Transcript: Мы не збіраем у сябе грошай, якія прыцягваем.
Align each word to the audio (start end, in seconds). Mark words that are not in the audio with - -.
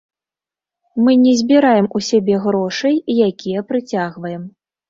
Мы 1.07 1.11
не 1.25 1.33
збіраем 1.43 1.87
у 1.99 2.03
сябе 2.09 2.39
грошай, 2.47 2.95
якія 3.29 3.59
прыцягваем. 3.73 4.43